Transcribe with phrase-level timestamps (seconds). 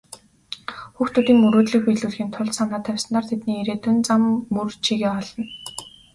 [0.95, 4.21] Хүүхдүүдийн мөрөөдлийг биелүүлэхийн тулд санаа тавьснаар тэдний ирээдүйн зам
[4.53, 5.43] мөр чигээ олно.